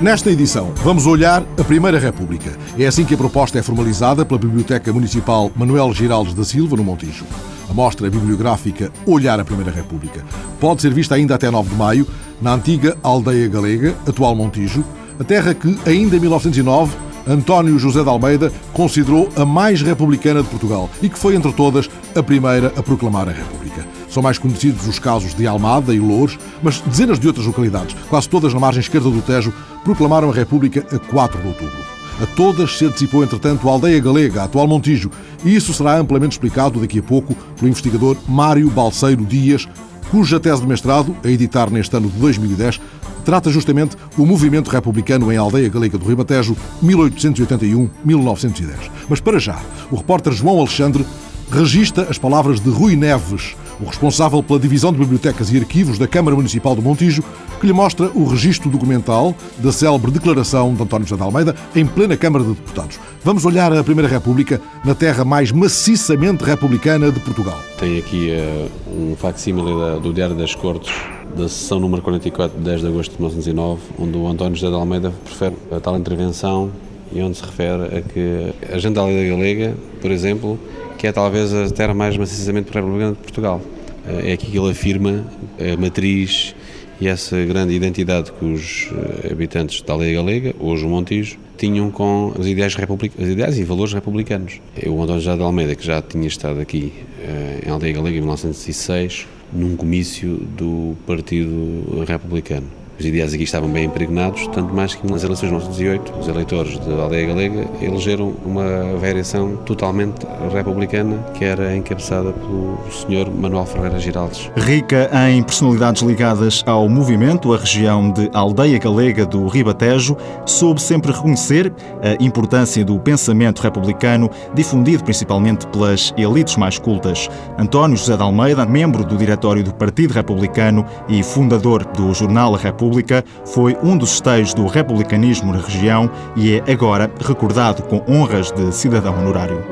[0.00, 2.56] Nesta edição, vamos olhar a Primeira República.
[2.78, 6.82] É assim que a proposta é formalizada pela Biblioteca Municipal Manuel Giraldes da Silva, no
[6.82, 7.26] Montijo.
[7.68, 10.24] A mostra bibliográfica Olhar a Primeira República
[10.58, 12.06] pode ser vista ainda até 9 de maio
[12.40, 14.82] na antiga Aldeia Galega, atual Montijo,
[15.18, 16.96] a terra que, ainda em 1909,
[17.28, 21.90] António José de Almeida considerou a mais republicana de Portugal e que foi, entre todas,
[22.16, 23.99] a primeira a proclamar a República.
[24.10, 28.28] São mais conhecidos os casos de Almada e Louros, mas dezenas de outras localidades, quase
[28.28, 29.52] todas na margem esquerda do Tejo,
[29.84, 31.90] proclamaram a República a 4 de outubro.
[32.20, 35.10] A todas se antecipou, entretanto, a aldeia galega, a atual Montijo,
[35.42, 39.66] e isso será amplamente explicado daqui a pouco pelo investigador Mário Balseiro Dias,
[40.10, 42.78] cuja tese de mestrado, a editar neste ano de 2010,
[43.24, 48.90] trata justamente o movimento republicano em Aldeia Galega do Ribatejo, 1881-1910.
[49.08, 49.58] Mas para já,
[49.90, 51.06] o repórter João Alexandre
[51.50, 56.06] registra as palavras de Rui Neves, o responsável pela Divisão de Bibliotecas e Arquivos da
[56.06, 57.22] Câmara Municipal do Montijo,
[57.60, 61.86] que lhe mostra o registro documental da célebre declaração de António José de Almeida em
[61.86, 62.98] plena Câmara de Deputados.
[63.24, 67.58] Vamos olhar a Primeira República na terra mais maciçamente republicana de Portugal.
[67.78, 70.92] Tem aqui uh, um facsímile do Diário das Cortes,
[71.36, 74.74] da sessão número 44, de 10 de agosto de 1909, onde o António José de
[74.74, 76.70] Almeida prefere a tal intervenção
[77.12, 80.58] e onde se refere a que a gente da Lei Galega, por exemplo,
[81.00, 83.62] que é talvez a terra mais maciçamente republicana de Portugal.
[84.06, 85.24] Eh, é aqui que ele afirma
[85.58, 86.54] a matriz
[87.00, 88.90] e essa grande identidade que os
[89.24, 93.14] eh, habitantes da Aldeia Galega, hoje o Montijo, tinham com os ideais, republic...
[93.18, 94.60] os ideais e valores republicanos.
[94.86, 98.20] O António José de Almeida, que já tinha estado aqui eh, em Aldeia Galega em
[98.20, 102.79] 1906, num comício do Partido Republicano.
[103.00, 106.78] Os ideais aqui estavam bem impregnados, tanto mais que nas eleições de 1908, os eleitores
[106.80, 113.30] da aldeia galega elegeram uma variação totalmente republicana, que era encabeçada pelo Sr.
[113.34, 114.50] Manuel Ferreira Giraldes.
[114.54, 121.10] Rica em personalidades ligadas ao movimento, a região de Aldeia Galega do Ribatejo soube sempre
[121.10, 121.72] reconhecer
[122.02, 127.30] a importância do pensamento republicano, difundido principalmente pelas elites mais cultas.
[127.58, 132.89] António José de Almeida, membro do diretório do Partido Republicano e fundador do jornal República,
[132.90, 138.50] República, foi um dos esteios do republicanismo na região e é agora recordado com honras
[138.50, 139.64] de cidadão honorário.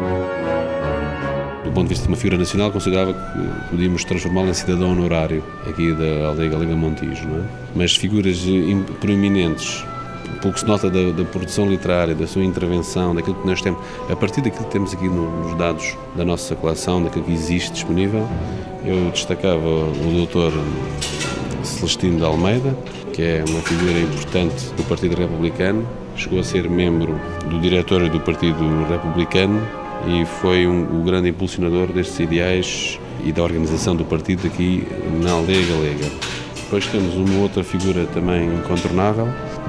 [1.65, 5.43] Do ponto de vista de uma figura nacional, considerava que podíamos transformá-lo em cidadão honorário
[5.69, 7.43] aqui da aldeia Galega Montijo, não é?
[7.75, 8.39] Mas figuras
[9.01, 9.85] proeminentes
[10.41, 14.15] pouco se nota da, da, produção literária, da sua intervenção, daquilo que nós temos, a
[14.15, 18.25] partir daquilo que temos aqui nos dados da nossa coleção, daquilo que existe disponível,
[18.85, 20.53] eu destacava o doutor
[21.65, 22.77] Celestino de Almeida,
[23.19, 25.85] que é uma figura importante do Partido Republicano,
[26.15, 27.21] chegou a ser membro
[27.51, 29.61] do diretório do Partido Republicano
[30.07, 34.87] e foi um, o grande impulsionador destes ideais e da organização do partido aqui
[35.21, 36.07] na aldeia galega.
[36.63, 39.27] Depois temos uma outra figura também incontornável,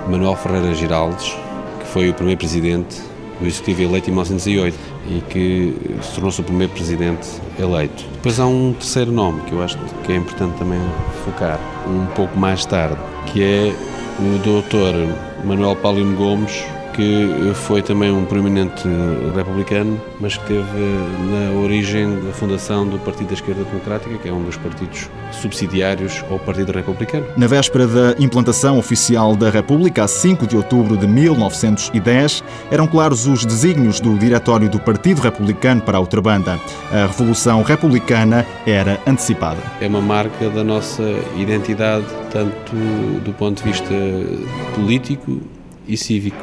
[0.07, 1.35] Manuel Ferreira Giraldes,
[1.79, 3.01] que foi o primeiro presidente
[3.41, 4.77] do Executivo eleito em 1908
[5.09, 7.27] e que se tornou-se o primeiro presidente
[7.57, 8.05] eleito.
[8.13, 10.79] Depois há um terceiro nome que eu acho que é importante também
[11.25, 13.75] focar, um pouco mais tarde, que é
[14.19, 14.93] o doutor
[15.43, 16.63] Manuel Paulino Gomes,
[16.99, 18.83] que foi também um proeminente
[19.33, 20.61] republicano, mas que teve
[21.31, 26.25] na origem da fundação do Partido da Esquerda Democrática, que é um dos partidos subsidiários
[26.29, 27.25] ao Partido Republicano.
[27.37, 33.27] Na véspera da implantação oficial da República, a 5 de outubro de 1910, eram claros
[33.27, 36.59] os desígnios do Diretório do Partido Republicano para a Outrabanda.
[36.91, 39.61] A Revolução Republicana era antecipada.
[39.79, 41.03] É uma marca da nossa
[41.37, 42.75] identidade, tanto
[43.23, 43.93] do ponto de vista
[44.75, 45.39] político
[45.89, 46.37] e cívico.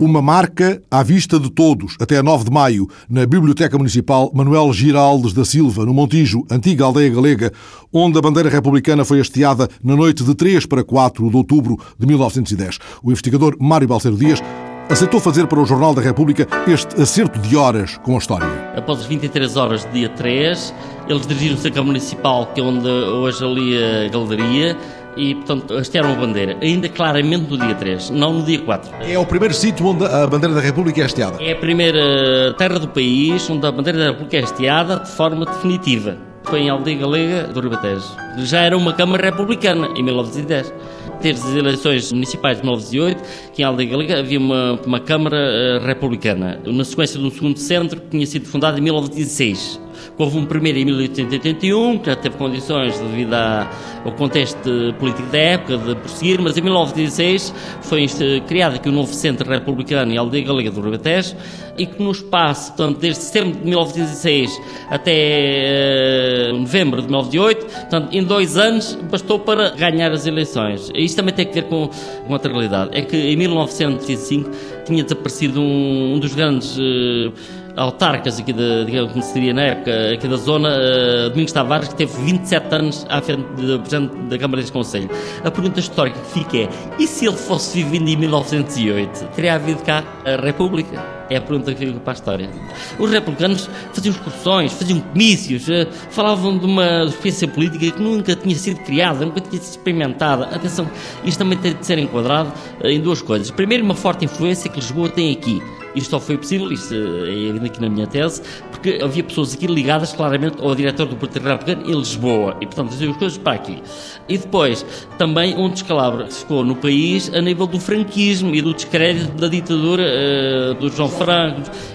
[0.00, 5.34] Uma marca à vista de todos, até 9 de maio, na Biblioteca Municipal Manuel Giraldes
[5.34, 7.52] da Silva, no Montijo, antiga aldeia galega,
[7.92, 12.06] onde a bandeira republicana foi hasteada na noite de 3 para 4 de outubro de
[12.06, 12.78] 1910.
[13.02, 14.40] O investigador Mário Balseiro Dias
[14.88, 18.48] aceitou fazer para o Jornal da República este acerto de horas com a história.
[18.74, 20.74] Após as 23 horas do dia 3,
[21.08, 24.76] eles dirigiram-se à Câmara Municipal, que é onde hoje ali a galeria,
[25.20, 28.90] e, portanto, hastearam a bandeira, ainda claramente no dia 3, não no dia 4.
[29.02, 31.42] É o primeiro sítio onde a bandeira da República é hasteada?
[31.42, 35.44] É a primeira terra do país onde a bandeira da República é hasteada de forma
[35.44, 36.16] definitiva.
[36.44, 38.06] Foi em Aldeia Galega do Ribatejo.
[38.38, 40.72] Já era uma Câmara Republicana, em 1910
[41.20, 43.22] desde as eleições municipais de 1908,
[43.52, 47.58] que em Aldeia Galega havia uma, uma Câmara uh, Republicana, na sequência de um segundo
[47.58, 49.80] centro que tinha sido fundado em 1916.
[50.20, 55.78] Houve um primeiro em 1881, que já teve condições devido ao contexto político da época
[55.78, 58.06] de prosseguir, mas em 1916 foi
[58.46, 61.34] criado aqui o um novo Centro Republicano e Aldeia Galega do Ribatejo
[61.78, 68.08] e que no espaço, portanto, desde setembro de 1916 até uh, novembro de 1908, portanto,
[68.12, 70.90] em dois anos bastou para ganhar as eleições.
[70.94, 71.88] Isto também tem a ver com,
[72.26, 72.90] com outra realidade.
[72.92, 74.50] É que em 1905
[74.84, 76.76] tinha desaparecido um, um dos grandes.
[76.76, 77.32] Uh,
[77.76, 82.74] autarcas aqui da, como na época, aqui da zona, uh, Domingos Tavares, que teve 27
[82.74, 85.10] anos à frente do Presidente da Câmara de Conselho.
[85.44, 86.68] A pergunta histórica que fica é,
[86.98, 89.26] e se ele fosse vivido em 1908?
[89.34, 91.19] Teria havido cá a República?
[91.30, 92.50] É a pergunta que fica para a história.
[92.98, 98.56] Os republicanos faziam excursões, faziam comícios, uh, falavam de uma experiência política que nunca tinha
[98.56, 100.46] sido criada, nunca tinha sido experimentada.
[100.46, 100.90] Atenção,
[101.24, 103.50] isto também tem de ser enquadrado uh, em duas coisas.
[103.50, 105.62] Primeiro, uma forte influência que Lisboa tem aqui
[105.94, 110.12] isto só foi possível, isto é aqui na minha tese, porque havia pessoas aqui ligadas
[110.12, 113.82] claramente ao diretor do Partido Republicano em Lisboa e, portanto, as coisas para aqui.
[114.28, 114.86] E depois,
[115.18, 119.48] também um descalabro que ficou no país a nível do franquismo e do descrédito da
[119.48, 121.08] ditadura uh, do João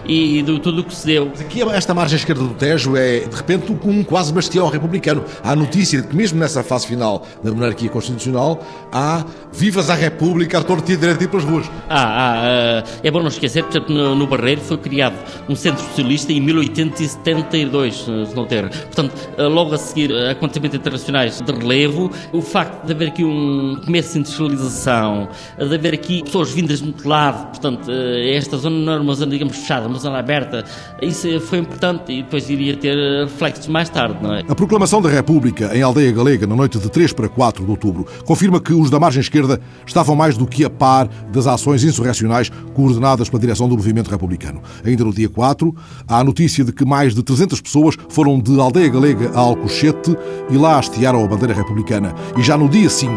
[0.05, 1.31] E, e do tudo o que se deu.
[1.39, 5.23] Aqui, esta margem esquerda do Tejo é, de repente, um quase bastião republicano.
[5.43, 10.59] Há notícia de que, mesmo nessa fase final da monarquia constitucional, há vivas à República,
[10.59, 11.69] a torta e direito pelas ruas.
[11.89, 15.15] Ah, ah, uh, é bom não esquecer, por exemplo, no, Barreiro foi criado
[15.47, 18.69] um centro socialista em 1872, se não ter.
[18.69, 23.23] Portanto, uh, logo a seguir uh, acontecimentos internacionais de relevo, o facto de haver aqui
[23.23, 28.77] um comércio de industrialização, de haver aqui pessoas vindas de muito lado, portanto, esta zona
[28.77, 30.63] não era uma zona, digamos, fechada, uma zona aberta,
[31.01, 34.43] isso foi importante e depois iria ter reflexos mais tarde, não é?
[34.47, 38.05] A proclamação da República em Aldeia Galega, na noite de 3 para 4 de outubro,
[38.25, 42.51] confirma que os da margem esquerda estavam mais do que a par das ações insurrecionais
[42.73, 44.61] coordenadas pela direção do movimento republicano.
[44.83, 45.75] Ainda no dia 4,
[46.07, 50.15] há a notícia de que mais de 300 pessoas foram de Aldeia Galega a Alcochete
[50.49, 52.13] e lá hastearam a bandeira republicana.
[52.37, 53.13] E já no dia 5,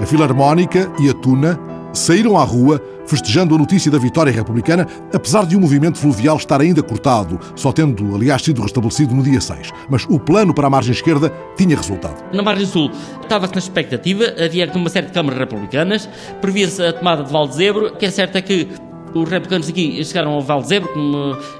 [0.00, 5.46] a Filarmónica e a Tuna saíram à rua festejando a notícia da vitória republicana, apesar
[5.46, 9.70] de o movimento fluvial estar ainda cortado, só tendo, aliás, sido restabelecido no dia 6.
[9.88, 12.22] Mas o plano para a margem esquerda tinha resultado.
[12.32, 12.90] Na margem sul
[13.20, 16.08] estava-se na expectativa, havia uma série de câmaras republicanas,
[16.40, 18.68] previa-se a tomada de Valdezebro, que é certo é que
[19.14, 20.80] os republicanos aqui chegaram ao Val de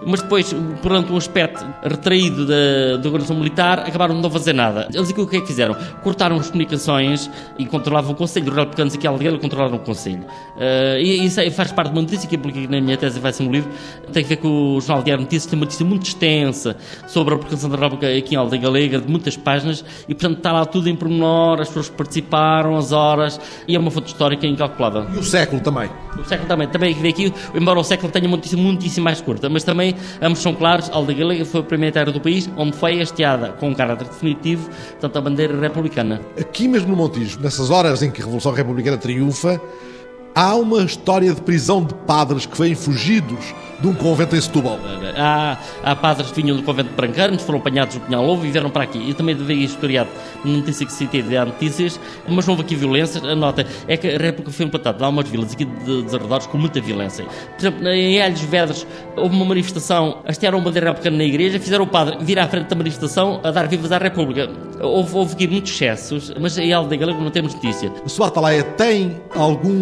[0.07, 4.89] mas depois, perante um aspecto retraído da, da organização militar, acabaram de não fazer nada.
[4.93, 5.77] Eles aqui o que é que fizeram?
[6.03, 8.51] Cortaram as comunicações e controlavam o Conselho.
[8.51, 10.23] Os republicanos aqui à Aldeia controlaram o Conselho.
[10.57, 13.43] Uh, e isso faz parte de uma notícia que eu na minha tese vai ser
[13.43, 13.71] um livro.
[14.13, 16.77] Tem a ver com o Jornal Diário Notícias, tem uma notícia muito extensa
[17.07, 20.53] sobre a replicação da República aqui em Aldeia Galega, de muitas páginas, e portanto está
[20.53, 24.47] lá tudo em pormenor, as pessoas que participaram, as horas, e é uma fonte histórica
[24.47, 25.07] incalculável.
[25.15, 25.89] E o século também?
[26.19, 26.69] O século também.
[26.69, 30.55] Também vê aqui embora o século tenha notícia muitíssimo mais curta, mas também ambos são
[30.55, 34.07] claros, Aldeia Galega foi a primeira terra do país onde foi hasteada com um caráter
[34.07, 34.69] definitivo,
[35.01, 36.21] tanto a bandeira republicana.
[36.39, 39.61] Aqui mesmo no Montijo, nessas horas em que a Revolução Republicana triunfa,
[40.35, 44.79] há uma história de prisão de padres que vêm fugidos de um convento em Setúbal.
[45.17, 48.51] Há, há padres que vinham do convento de Brancanos, foram apanhados no Pinhal Lobo e
[48.51, 49.09] vieram para aqui.
[49.09, 50.09] Eu também devia historiado
[50.45, 53.21] na notícia que citei de há notícias, mas não houve aqui violência.
[53.21, 55.05] A nota é que a República foi implantada.
[55.05, 57.25] Há umas vilas aqui de, de arredores com muita violência.
[57.25, 58.87] Por exemplo, em Alhos Vedras
[59.17, 62.69] houve uma manifestação, hastearam uma bandeira republicana na igreja, fizeram o padre vir à frente
[62.69, 64.49] da manifestação a dar vivas à República.
[64.81, 67.93] Houve, houve aqui muitos excessos, mas em Aldeia Galega não temos notícia.
[68.05, 69.73] A sua Atalaia tem algum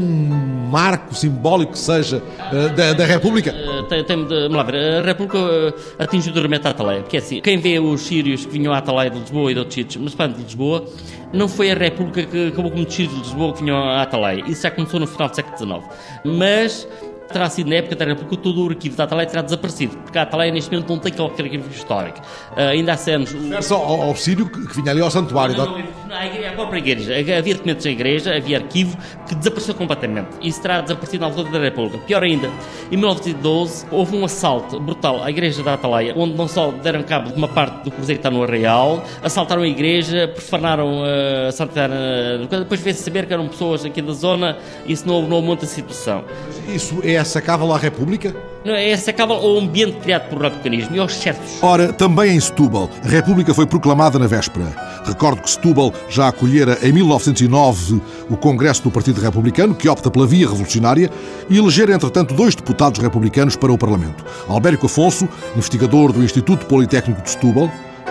[0.71, 3.55] marco simbólico que seja uh, da, da República?
[3.91, 7.41] Tem, tem, vamos lá ver, a República uh, atingiu duramente a Atalaia, porque é assim,
[7.41, 10.33] quem vê os sírios que vinham à Atalaia de Lisboa e de outros sítios, mas
[10.33, 10.85] de Lisboa,
[11.33, 14.45] não foi a República que acabou com sírios de Lisboa que vinham à Atalaia.
[14.47, 15.85] Isso já começou no final do século XIX.
[16.25, 16.87] Mas
[17.33, 20.23] terá sido na época da República todo o arquivo da Atalaia terá desaparecido, porque a
[20.23, 22.21] Atalaia neste momento não tem qualquer arquivo histórico.
[22.53, 23.35] Uh, ainda há anos.
[23.63, 25.57] Só ao, ao Sírio que, que, vinha ali ao santuário.
[25.57, 27.15] Não, não, não, a, a própria igreja.
[27.39, 28.97] Havia documentos da igreja, havia arquivo
[29.29, 30.29] que desapareceu completamente.
[30.43, 31.99] Isso terá desaparecido na altura da República.
[32.07, 32.51] Pior ainda,
[32.91, 37.31] em 1912 houve um assalto brutal à igreja da Atalaia, onde não só deram cabo
[37.31, 41.53] de uma parte do cruzeiro que está no Arraial, assaltaram a igreja, profanaram uh, a
[41.53, 41.93] santidade.
[41.93, 44.57] Uh, depois veio-se saber que eram pessoas aqui da zona
[44.87, 46.25] e isso não, não houve muita situação.
[46.69, 48.35] Isso é sacável à República?
[48.65, 51.63] Não, é sacável ao ambiente criado por republicanismo e aos certos.
[51.63, 54.67] Ora, também em Setúbal, a República foi proclamada na véspera.
[55.05, 60.27] Recordo que Setúbal já acolhera em 1909 o Congresso do Partido Republicano, que opta pela
[60.27, 61.11] via revolucionária,
[61.49, 64.25] e elegera, entretanto, dois deputados republicanos para o Parlamento.
[64.47, 67.71] Albérico Afonso, investigador do Instituto Politécnico de Setúbal,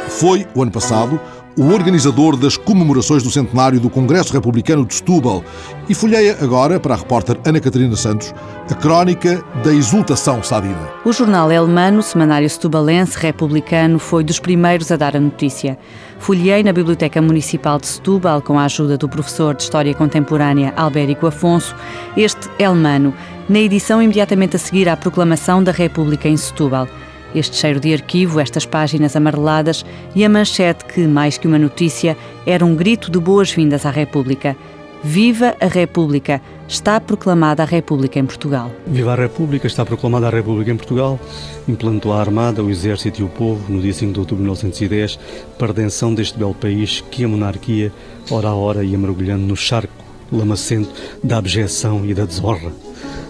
[0.10, 1.20] foi, o ano passado,
[1.58, 5.44] o organizador das comemorações do centenário do Congresso Republicano de Setúbal
[5.88, 8.34] e folheia agora, para a repórter Ana Catarina Santos,
[8.70, 10.90] a crónica da exultação sadina.
[11.04, 15.78] O jornal Elmano, semanário setubalense republicano, foi dos primeiros a dar a notícia.
[16.20, 21.28] Folhei na Biblioteca Municipal de Setúbal, com a ajuda do professor de História Contemporânea Albérico
[21.28, 21.76] Afonso,
[22.16, 23.14] este Elmano,
[23.48, 26.88] na edição imediatamente a seguir à proclamação da República em Setúbal.
[27.34, 32.18] Este cheiro de arquivo, estas páginas amareladas e a manchete que, mais que uma notícia,
[32.46, 34.56] era um grito de boas-vindas à República.
[35.04, 36.42] Viva a República!
[36.68, 38.70] Está proclamada a República em Portugal.
[38.86, 39.66] Viva a República!
[39.66, 41.20] Está proclamada a República em Portugal.
[41.68, 45.20] Implantou a Armada, o Exército e o Povo, no dia 5 de outubro de 1910,
[45.58, 47.94] para a redenção deste belo país que a monarquia,
[48.30, 49.94] hora a hora, ia mergulhando no charco
[50.32, 50.92] lamacento
[51.24, 52.72] da abjeção e da desonra.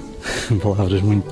[0.61, 1.29] Palavras muito,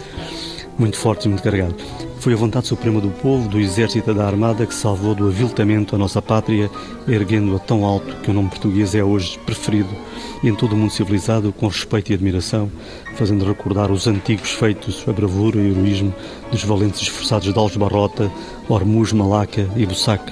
[0.78, 2.07] muito fortes e muito carregadas.
[2.20, 5.96] Foi a vontade suprema do povo, do exército e da armada que salvou do aviltamento
[5.96, 6.70] a nossa pátria,
[7.08, 9.90] erguendo-a tão alto que o nome português é hoje preferido
[10.44, 12.72] e em todo o mundo civilizado com respeito e admiração,
[13.16, 16.14] fazendo recordar os antigos feitos, a bravura e o heroísmo
[16.52, 18.32] dos valentes esforçados de Alves Barrota,
[18.68, 20.24] Ormuz, Malaca e Bussac,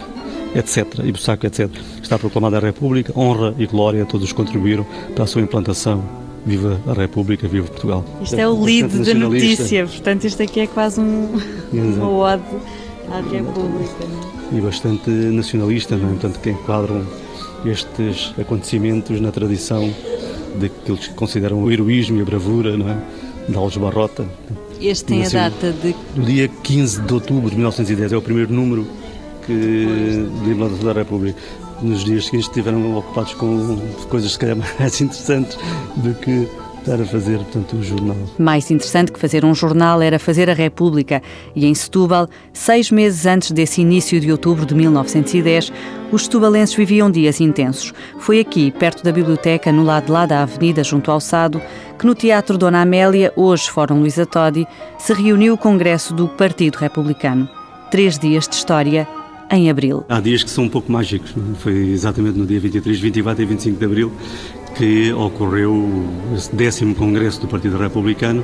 [0.55, 0.99] etc.
[1.03, 1.69] E Bussac, etc.
[2.01, 5.41] Está proclamada a República, honra e glória a todos os que contribuíram para a sua
[5.41, 8.05] implantação Viva a República, viva Portugal.
[8.21, 11.41] Isto é o lead da notícia, portanto isto aqui é quase um,
[11.73, 12.43] uma ode
[13.09, 14.03] à República.
[14.51, 14.57] É?
[14.57, 16.11] E bastante nacionalista, não é?
[16.11, 17.03] portanto que enquadram
[17.65, 19.91] estes acontecimentos na tradição
[20.59, 22.97] daqueles que consideram o heroísmo e a bravura, não é?
[23.49, 24.25] De Alves Barrota.
[24.79, 25.95] Este tem Nasceu a data de...
[26.15, 28.87] Do dia 15 de outubro de 1910, é o primeiro número
[29.45, 31.39] que, de da República
[31.81, 33.77] nos dias seguintes estiveram ocupados com
[34.09, 35.57] coisas se calhar mais interessantes
[35.97, 36.47] do que
[36.85, 38.15] estar a fazer, portanto, um jornal.
[38.37, 41.21] Mais interessante que fazer um jornal era fazer a República.
[41.55, 45.73] E em Setúbal, seis meses antes desse início de outubro de 1910,
[46.11, 47.91] os setubalenses viviam dias intensos.
[48.19, 51.59] Foi aqui, perto da biblioteca, no lado de lá da avenida, junto ao Sado,
[51.97, 54.67] que no Teatro Dona Amélia, hoje Fórum Luísa Todi,
[54.99, 57.49] se reuniu o Congresso do Partido Republicano.
[57.89, 59.07] Três dias de história
[59.51, 60.03] em abril.
[60.09, 61.31] Há dias que são um pouco mágicos.
[61.31, 61.55] É?
[61.59, 64.11] Foi exatamente no dia 23, 24 e 25 de abril
[64.75, 68.43] que ocorreu esse décimo Congresso do Partido Republicano,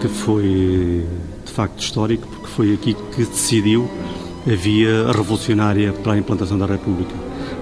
[0.00, 1.04] que foi
[1.44, 3.90] de facto histórico, porque foi aqui que decidiu
[4.46, 7.12] a via revolucionária para a implantação da República.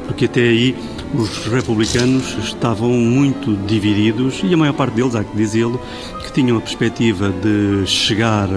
[0.06, 0.76] Porque até aí
[1.14, 5.80] os republicanos estavam muito divididos e a maior parte deles, há que dizê-lo,
[6.24, 8.48] que tinham a perspectiva de chegar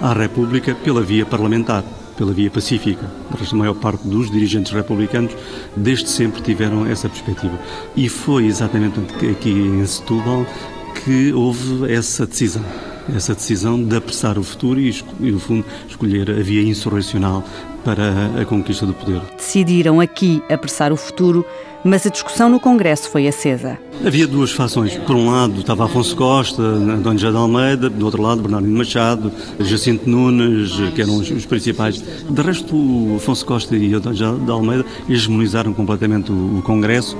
[0.00, 1.84] à República pela via parlamentar
[2.18, 3.08] pela via pacífica.
[3.30, 5.32] A maior parte dos dirigentes republicanos,
[5.76, 7.58] desde sempre, tiveram essa perspectiva.
[7.96, 8.98] E foi exatamente
[9.30, 10.44] aqui em Setúbal
[11.04, 12.64] que houve essa decisão.
[13.14, 17.42] Essa decisão de apressar o futuro e, no fundo, escolher a via insurrecional
[17.84, 19.20] para a conquista do poder.
[19.36, 21.44] Decidiram aqui apressar o futuro
[21.84, 23.78] mas a discussão no Congresso foi acesa.
[24.04, 24.96] Havia duas fações.
[24.96, 29.32] Por um lado estava Afonso Costa, António José de Almeida, do outro lado Bernardino Machado,
[29.60, 32.02] Jacinto Nunes, que eram os, principais.
[32.28, 37.16] De resto, Afonso Costa e António José de Almeida hegemonizaram completamente o, o Congresso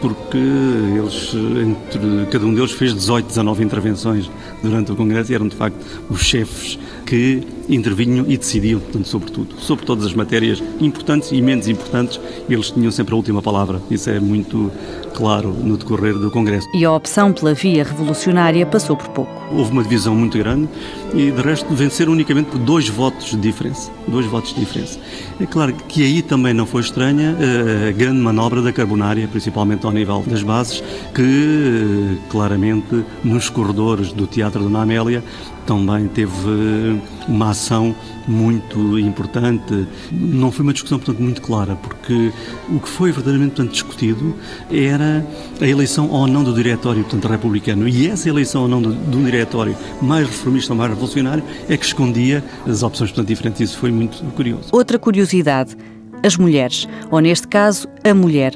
[0.00, 4.28] porque eles, entre, cada um deles fez 18, 19 intervenções
[4.62, 5.78] durante o Congresso eram de facto
[6.08, 11.42] os chefes que intervinham e decidiam, portanto, sobre tudo, sobre todas as matérias importantes e
[11.42, 13.80] menos importantes, eles tinham sempre a última palavra.
[13.90, 14.70] Isso é muito
[15.12, 16.68] claro no decorrer do Congresso.
[16.74, 19.42] E a opção pela via revolucionária passou por pouco.
[19.52, 20.68] Houve uma divisão muito grande
[21.14, 23.90] e, de resto, venceram unicamente por dois votos de diferença.
[24.08, 24.98] Dois votos de diferença.
[25.40, 29.84] É claro que aí também não foi estranha eh, a grande manobra da carbonária, principalmente
[29.84, 30.82] ao nível das bases,
[31.14, 35.22] que eh, claramente nos corredores do Teatro Dona Amélia
[35.66, 37.94] também teve uma ação
[38.26, 39.86] muito importante.
[40.10, 42.32] Não foi uma discussão, portanto, muito clara, porque
[42.68, 44.34] o que foi verdadeiramente portanto, discutido
[44.70, 45.26] era
[45.60, 47.88] a eleição ou não do diretório portanto, republicano.
[47.88, 51.84] E essa eleição ou não do, do diretório mais reformista ou mais revolucionário é que
[51.84, 53.60] escondia as opções portanto, diferentes.
[53.60, 54.68] Isso foi muito curioso.
[54.72, 55.76] Outra curiosidade,
[56.24, 58.54] as mulheres, ou neste caso, a mulher,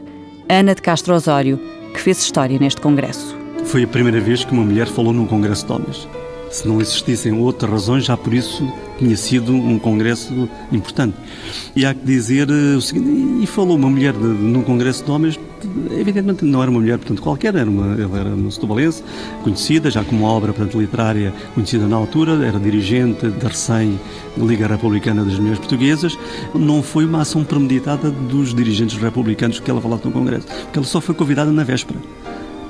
[0.48, 1.58] Ana de Castro Osório,
[1.92, 3.36] que fez história neste congresso.
[3.64, 6.08] Foi a primeira vez que uma mulher falou num congresso de homens.
[6.56, 8.66] Se não existissem outras razões, já por isso
[8.98, 11.14] tinha sido um congresso importante.
[11.76, 15.10] E há que dizer eh, o seguinte, e falou uma mulher de, num congresso de
[15.10, 15.38] homens,
[15.90, 19.04] evidentemente não era uma mulher, portanto, qualquer, era uma, ela era uma setubalense,
[19.42, 24.00] conhecida, já como obra, portanto, literária, conhecida na altura, era dirigente da recém
[24.38, 26.18] Liga Republicana das Mulheres Portuguesas.
[26.54, 30.86] Não foi uma ação premeditada dos dirigentes republicanos que ela falava no congresso, porque ela
[30.86, 31.98] só foi convidada na véspera.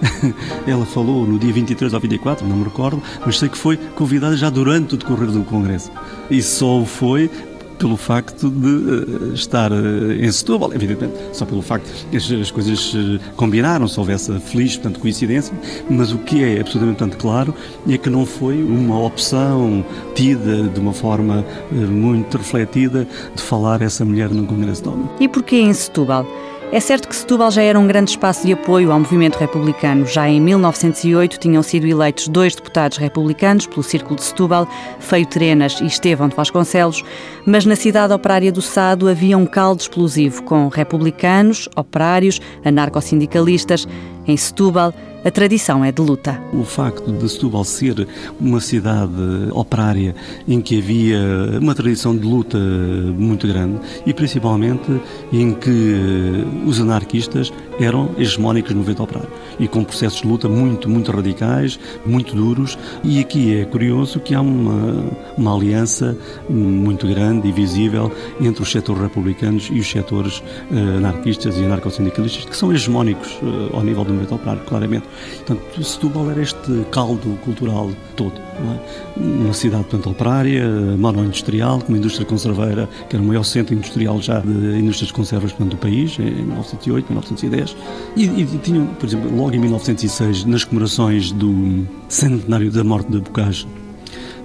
[0.67, 4.37] Ela falou no dia 23 ou 24, não me recordo, mas sei que foi convidada
[4.37, 5.91] já durante o decorrer do Congresso.
[6.31, 7.31] E só foi
[7.79, 12.51] pelo facto de uh, estar uh, em Setúbal, evidentemente, só pelo facto que as, as
[12.51, 15.55] coisas uh, combinaram, se houvesse feliz, portanto, coincidência,
[15.89, 17.55] mas o que é absolutamente claro
[17.89, 19.85] é que não foi uma opção
[20.15, 25.09] tida de uma forma muito refletida de falar essa mulher no Congresso de Homem.
[25.21, 26.27] E porquê em Setúbal?
[26.73, 30.05] É certo que Setúbal já era um grande espaço de apoio ao movimento republicano.
[30.05, 34.69] Já em 1908 tinham sido eleitos dois deputados republicanos pelo Círculo de Setúbal,
[34.99, 37.05] Feio Terenas e Estevão de Vasconcelos,
[37.47, 43.87] mas na cidade operária do Sado havia um caldo explosivo com republicanos, operários, anarcossindicalistas.
[44.27, 44.93] Em Setúbal,
[45.27, 46.41] a tradição é de luta.
[46.53, 48.07] O facto de Setúbal ser
[48.39, 49.11] uma cidade
[49.51, 50.15] operária
[50.47, 51.19] em que havia
[51.61, 55.01] uma tradição de luta muito grande e principalmente
[55.33, 59.29] em que os anarquistas eram hegemónicos no movimento operário
[59.59, 62.79] e com processos de luta muito, muito radicais, muito duros.
[63.03, 66.17] E aqui é curioso que há uma, uma aliança
[66.49, 70.39] muito grande e visível entre os setores republicanos e os setores
[70.71, 75.16] uh, anarquistas e anarcossindicalistas, que são hegemónicos uh, ao nível do movimento operário, claramente.
[75.37, 78.35] Portanto, Setúbal era este caldo cultural todo.
[78.37, 79.21] É?
[79.21, 84.21] Uma cidade, portanto, operária, monoindustrial, com uma indústria conserveira, que era o maior centro industrial
[84.21, 87.77] já de indústrias de conservas portanto, do país, em 1908, 1910.
[88.17, 93.21] E, e tinham, por exemplo, logo em 1906, nas comemorações do centenário da morte de
[93.21, 93.67] Bocage,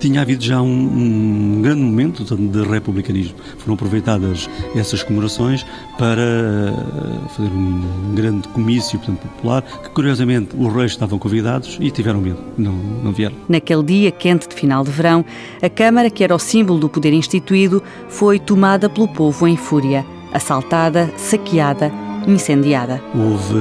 [0.02, 3.36] tinha havido já um, um grande momento de republicanismo.
[3.60, 5.64] Foram aproveitadas essas comemorações
[5.98, 11.92] para eh, fazer um grande comício portanto, popular, que curiosamente os reis estavam convidados e
[11.92, 13.36] tiveram medo, não, não vieram.
[13.48, 15.24] Naquele dia quente de final de verão,
[15.62, 20.04] a Câmara, que era o símbolo do poder instituído, foi tomada pelo povo em fúria,
[20.34, 21.92] assaltada, saqueada,
[22.28, 23.00] incendiada.
[23.14, 23.60] Houve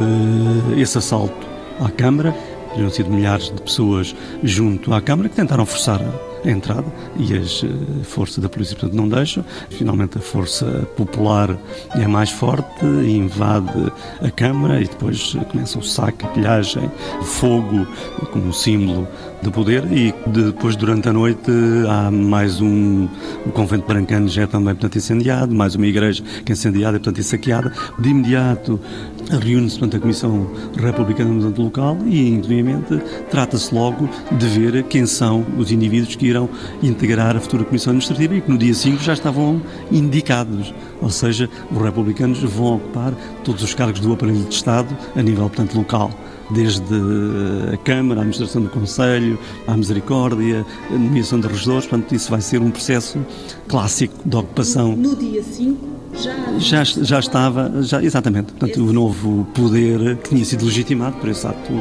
[0.75, 1.47] eh, esse assalto
[1.79, 2.35] à Câmara,
[2.73, 6.01] teriam sido milhares de pessoas junto à Câmara que tentaram forçar
[6.45, 7.69] a entrada e as eh,
[8.03, 9.45] forças da polícia, portanto, não deixam.
[9.71, 11.57] Finalmente, a força popular
[11.95, 16.91] é mais forte, invade a Câmara e depois começa o saque, a pilhagem,
[17.23, 17.87] fogo
[18.33, 19.07] como símbolo
[19.43, 21.51] de poder e depois, durante a noite,
[21.89, 23.09] há mais um.
[23.47, 27.01] O convento brancano já é também, portanto, incendiado, mais uma igreja que é incendiada e,
[27.01, 27.73] portanto, saqueada.
[27.99, 28.81] De imediato,
[29.39, 35.47] reúne-se, portanto, a Comissão Republicana no local e, inclusivamente, trata-se logo de ver quem são
[35.57, 36.49] os indivíduos que irão
[36.83, 40.75] integrar a futura Comissão Administrativa e que no dia 5 já estavam indicados.
[41.01, 43.15] Ou seja, os republicanos vão ocupar
[43.45, 46.11] todos os cargos do aparelho de Estado a nível, portanto, local
[46.51, 46.83] desde
[47.73, 52.41] a Câmara, a Administração do Conselho, a Misericórdia, a nomeação de regedores, portanto, isso vai
[52.41, 53.19] ser um processo
[53.69, 54.97] clássico de ocupação.
[54.97, 56.35] No dia 5 já...
[56.59, 56.85] já...
[56.85, 61.73] Já, estava, já, exatamente, portanto, o novo poder que tinha sido legitimado por esse ato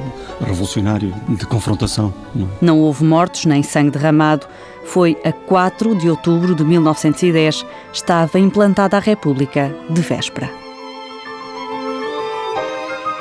[0.42, 2.14] revolucionário de confrontação.
[2.34, 2.50] Não, é?
[2.62, 4.48] não houve mortos nem sangue derramado.
[4.86, 10.50] Foi a 4 de outubro de 1910, estava implantada a República de véspera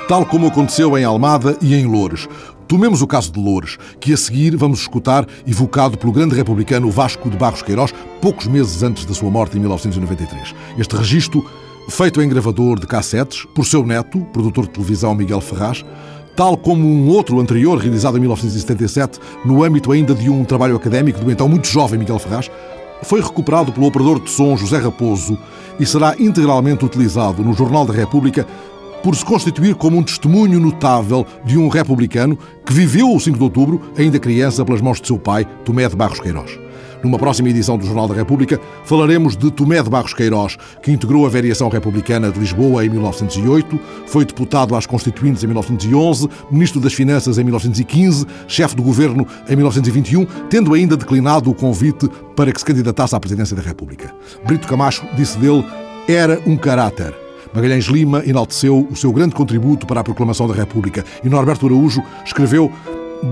[0.08, 2.26] tal como aconteceu em Almada e em Loures.
[2.68, 7.30] Tomemos o caso de Loures, que a seguir vamos escutar, evocado pelo grande republicano Vasco
[7.30, 10.54] de Barros Queiroz, poucos meses antes da sua morte em 1993.
[10.76, 11.42] Este registro,
[11.88, 15.82] feito em gravador de cassetes, por seu neto, produtor de televisão Miguel Ferraz,
[16.36, 21.24] tal como um outro anterior, realizado em 1977, no âmbito ainda de um trabalho académico
[21.24, 22.50] do então muito jovem Miguel Ferraz,
[23.02, 25.38] foi recuperado pelo operador de som José Raposo
[25.80, 28.46] e será integralmente utilizado no Jornal da República
[29.08, 33.42] por se constituir como um testemunho notável de um republicano que viveu o 5 de
[33.42, 36.58] outubro, ainda criança, pelas mãos de seu pai, Tomé de Barros Queiroz.
[37.02, 41.24] Numa próxima edição do Jornal da República, falaremos de Tomé de Barros Queiroz, que integrou
[41.24, 46.92] a Variação Republicana de Lisboa em 1908, foi deputado às Constituintes em 1911, ministro das
[46.92, 52.60] Finanças em 1915, chefe do governo em 1921, tendo ainda declinado o convite para que
[52.60, 54.14] se candidatasse à presidência da República.
[54.44, 55.64] Brito Camacho disse dele:
[56.06, 57.27] era um caráter.
[57.54, 62.02] Magalhães Lima enalteceu o seu grande contributo para a proclamação da República e Norberto Araújo
[62.24, 62.70] escreveu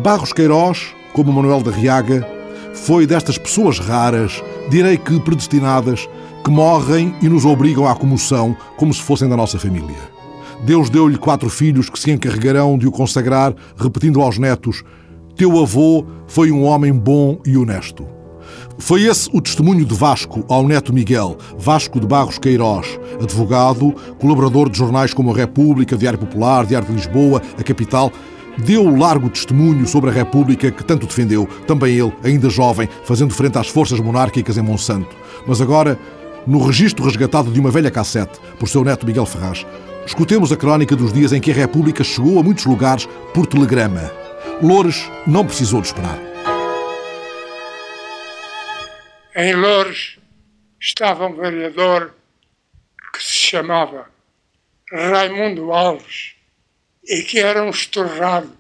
[0.03, 2.27] Barros Queiroz, como Manuel da Riaga,
[2.75, 6.09] foi destas pessoas raras, direi que predestinadas,
[6.45, 10.17] que morrem e nos obrigam à comoção como se fossem da nossa família.
[10.65, 14.83] Deus deu-lhe quatro filhos que se encarregarão de o consagrar, repetindo aos netos:
[15.37, 18.16] Teu avô foi um homem bom e honesto.
[18.79, 24.69] Foi esse o testemunho de Vasco ao neto Miguel, Vasco de Barros Queiroz, advogado, colaborador
[24.69, 28.13] de jornais como a República, Diário Popular, Diário de Lisboa, a Capital.
[28.59, 33.59] Deu largo testemunho sobre a República que tanto defendeu, também ele, ainda jovem, fazendo frente
[33.59, 35.15] às forças monárquicas em Monsanto.
[35.47, 35.99] Mas agora,
[36.47, 39.67] no registro resgatado de uma velha cassete, por seu neto Miguel Ferraz,
[40.07, 44.11] escutemos a crónica dos dias em que a República chegou a muitos lugares por telegrama.
[44.63, 46.36] Loures não precisou de esperar.
[49.39, 50.17] Em Loures
[50.81, 52.15] estava um vereador
[53.13, 54.11] que se chamava
[54.91, 56.37] Raimundo Alves
[57.05, 58.57] e que era um estorrado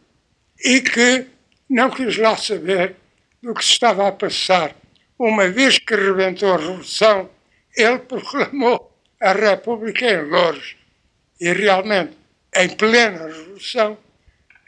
[0.62, 1.28] e que
[1.70, 2.94] não quis lá saber
[3.42, 4.76] do que se estava a passar.
[5.18, 7.30] Uma vez que rebentou a Revolução,
[7.74, 10.76] ele proclamou a República em Loures.
[11.40, 12.18] E realmente,
[12.54, 13.96] em plena Revolução,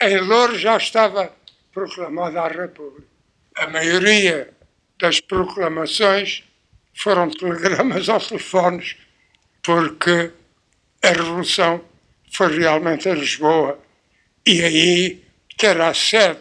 [0.01, 1.31] em Louros já estava
[1.71, 3.07] proclamada a República.
[3.55, 4.57] A maioria
[4.99, 6.43] das proclamações
[6.93, 8.97] foram telegramas ou telefones,
[9.63, 10.31] porque
[11.01, 11.83] a Revolução
[12.31, 13.79] foi realmente em Lisboa.
[14.45, 15.23] E aí,
[15.63, 16.39] a sede,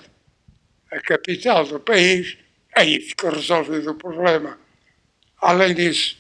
[0.90, 2.37] a capital do país,
[2.75, 4.59] aí ficou resolvido o problema.
[5.40, 6.16] Além disso,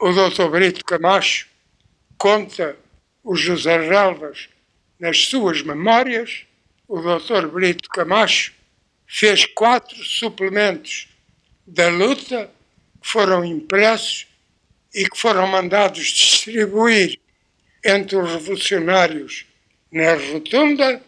[0.00, 0.48] o Dr.
[0.48, 1.46] Brito Camacho
[2.16, 2.76] conta
[3.22, 4.48] o José Relvas
[4.98, 6.46] nas suas memórias.
[6.88, 7.48] O Dr.
[7.48, 8.54] Brito Camacho
[9.06, 11.08] fez quatro suplementos
[11.66, 12.50] da luta
[13.02, 14.26] que foram impressos
[14.94, 17.18] e que foram mandados distribuir
[17.84, 19.46] entre os revolucionários
[19.90, 21.02] na Rotunda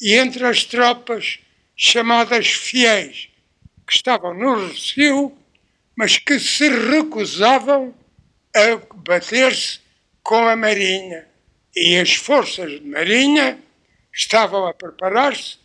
[0.00, 1.38] e entre as tropas
[1.76, 3.28] chamadas fiéis,
[3.86, 5.36] que estavam no Recio,
[5.96, 7.94] mas que se recusavam
[8.54, 9.80] a bater-se
[10.22, 11.26] com a Marinha.
[11.74, 13.58] E as forças de Marinha
[14.12, 15.58] estavam a preparar-se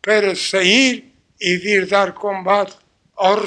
[0.00, 2.76] para sair e vir dar combate
[3.16, 3.38] ao.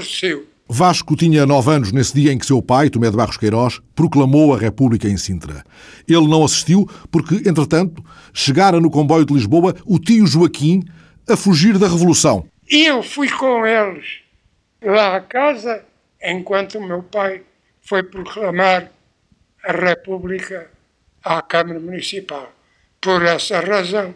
[0.69, 4.53] Vasco tinha nove anos nesse dia em que seu pai, Tomé de Barros Queiroz, proclamou
[4.53, 5.63] a República em Sintra.
[6.07, 8.03] Ele não assistiu porque, entretanto,
[8.33, 10.83] chegara no comboio de Lisboa o tio Joaquim
[11.29, 12.45] a fugir da Revolução.
[12.69, 14.19] E eu fui com eles
[14.81, 15.85] lá à casa
[16.21, 17.43] enquanto o meu pai
[17.81, 18.91] foi proclamar
[19.63, 20.69] a República
[21.23, 22.51] à Câmara Municipal.
[22.99, 24.13] Por essa razão,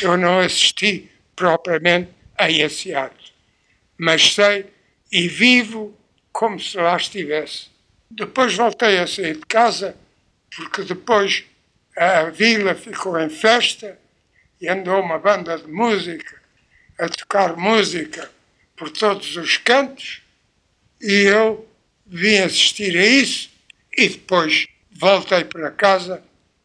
[0.00, 3.32] eu não assisti propriamente a esse ato.
[3.98, 4.66] Mas sei
[5.10, 5.96] e vivo
[6.32, 7.66] como se lá estivesse.
[8.10, 9.96] Depois voltei a sair de casa,
[10.54, 11.44] porque depois
[11.96, 13.98] a vila ficou em festa
[14.60, 16.36] e andou uma banda de música
[16.98, 18.30] a tocar música
[18.76, 20.22] por todos os cantos
[21.00, 21.68] e eu
[22.06, 23.50] vim assistir a isso
[23.96, 26.22] e depois voltei para casa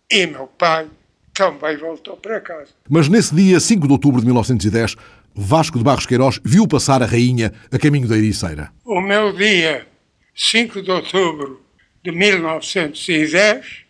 [0.10, 0.88] e meu pai
[1.34, 2.69] também voltou para casa.
[2.88, 4.95] Mas nesse dia 5 de outubro de 1910,
[5.36, 8.72] Vasco de Barros Queiroz viu passar a rainha a caminho da Ericeira.
[8.86, 9.88] O meu dia
[10.36, 11.65] 5 de outubro
[12.04, 13.86] de 1910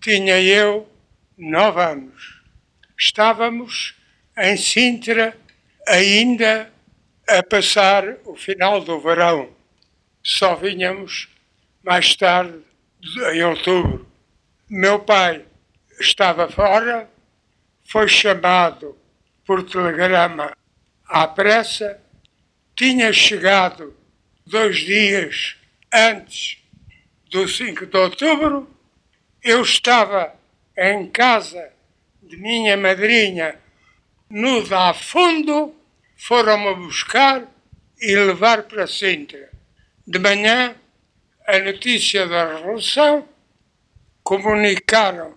[0.00, 0.86] tinha eu
[1.38, 2.40] nove anos.
[2.98, 3.94] Estávamos
[4.36, 5.36] em Sintra
[5.88, 6.70] ainda
[7.28, 9.48] a passar o final do verão.
[10.22, 11.28] Só vinhamos
[11.82, 12.58] mais tarde,
[13.32, 14.06] em outubro.
[14.68, 15.44] Meu pai
[16.00, 17.08] estava fora,
[17.84, 18.96] foi chamado
[19.44, 20.52] por telegrama
[21.12, 22.00] à pressa,
[22.74, 23.94] tinha chegado
[24.46, 25.56] dois dias
[25.92, 26.56] antes
[27.30, 28.66] do 5 de outubro,
[29.42, 30.34] eu estava
[30.74, 31.70] em casa
[32.22, 33.60] de minha madrinha
[34.30, 35.74] no da fundo,
[36.16, 37.46] foram-me buscar
[38.00, 39.50] e levar para Sintra.
[40.06, 40.74] De manhã,
[41.46, 43.28] a notícia da Revolução,
[44.22, 45.34] comunicaram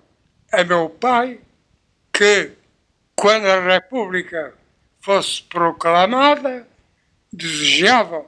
[0.54, 1.42] a meu pai
[2.14, 2.54] que,
[3.14, 4.54] quando a República
[5.06, 6.68] fosse proclamada,
[7.32, 8.28] desejavam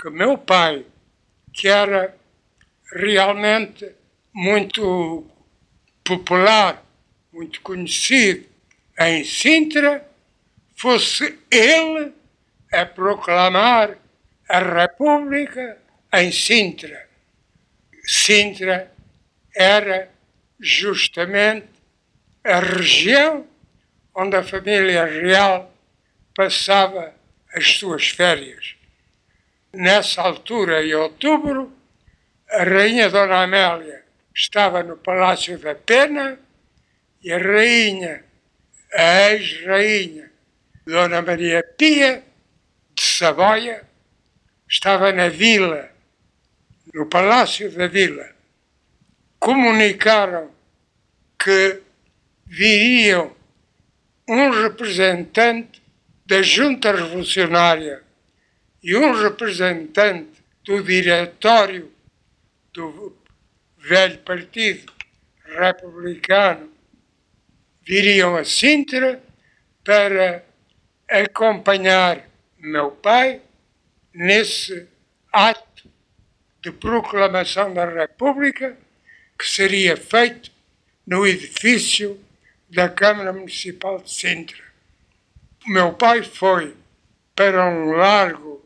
[0.00, 0.86] que meu pai,
[1.52, 2.16] que era
[2.90, 3.94] realmente
[4.32, 5.26] muito
[6.02, 6.82] popular,
[7.30, 8.46] muito conhecido
[8.98, 10.08] em Sintra,
[10.74, 12.14] fosse ele
[12.72, 13.98] a proclamar
[14.48, 15.76] a República
[16.14, 17.10] em Sintra.
[18.06, 18.90] Sintra
[19.54, 20.10] era
[20.58, 21.68] justamente
[22.42, 23.46] a região
[24.14, 25.75] onde a família real
[26.36, 27.14] passava
[27.54, 28.76] as suas férias.
[29.72, 31.72] Nessa altura, em outubro,
[32.50, 36.38] a rainha Dona Amélia estava no Palácio da Pena
[37.22, 38.22] e a rainha,
[38.92, 40.30] a ex-rainha
[40.86, 42.22] Dona Maria Pia
[42.94, 43.82] de Savoia,
[44.68, 45.90] estava na vila,
[46.92, 48.30] no Palácio da Vila.
[49.38, 50.50] Comunicaram
[51.38, 51.80] que
[52.46, 53.34] viriam
[54.28, 55.85] um representante
[56.26, 58.02] da Junta Revolucionária
[58.82, 61.92] e um representante do diretório
[62.72, 63.16] do
[63.78, 64.92] velho Partido
[65.44, 66.68] Republicano
[67.82, 69.22] viriam a Sintra
[69.84, 70.44] para
[71.08, 73.40] acompanhar meu pai
[74.12, 74.88] nesse
[75.32, 75.88] ato
[76.60, 78.76] de proclamação da República
[79.38, 80.50] que seria feito
[81.06, 82.20] no edifício
[82.68, 84.65] da Câmara Municipal de Sintra.
[85.66, 86.76] O meu pai foi
[87.34, 88.64] para um largo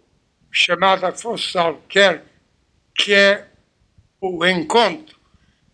[0.53, 2.29] chamado Afonso Alquerque,
[2.95, 3.47] que é
[4.21, 5.19] o encontro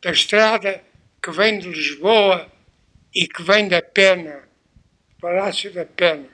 [0.00, 0.84] da estrada
[1.20, 2.46] que vem de Lisboa
[3.12, 4.48] e que vem da Pena,
[5.20, 6.28] Palácio da Pena,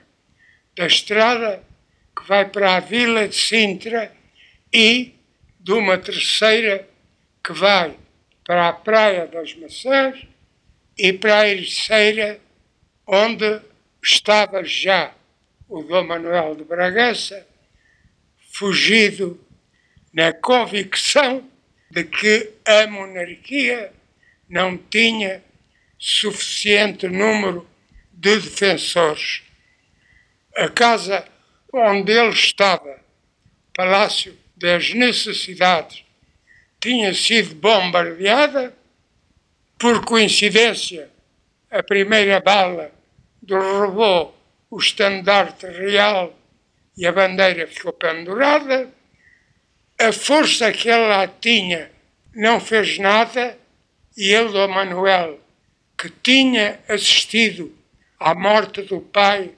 [0.77, 1.63] da estrada
[2.15, 4.15] que vai para a Vila de Sintra
[4.71, 5.15] e
[5.59, 6.87] de uma terceira
[7.43, 7.97] que vai
[8.45, 10.23] para a Praia das Maçãs
[10.95, 12.39] e para a Ericeira,
[13.07, 13.72] onde
[14.03, 15.13] estava já
[15.69, 17.47] o Dom Manuel de Bragança,
[18.51, 19.39] fugido
[20.13, 21.49] na convicção
[21.89, 23.93] de que a monarquia
[24.49, 25.43] não tinha
[25.97, 27.67] suficiente número
[28.11, 29.41] de defensores.
[30.55, 31.25] A casa
[31.71, 32.99] onde ele estava,
[33.75, 36.03] Palácio das Necessidades,
[36.79, 38.75] tinha sido bombardeada.
[39.79, 41.09] Por coincidência,
[41.69, 42.91] a primeira bala
[43.43, 44.35] derrubou
[44.69, 46.33] o estandarte real
[46.97, 48.89] e a bandeira ficou pendurada.
[49.99, 51.91] A força que ele lá tinha
[52.33, 53.57] não fez nada
[54.17, 55.39] e ele, Dom Manuel,
[55.97, 57.75] que tinha assistido
[58.19, 59.51] à morte do pai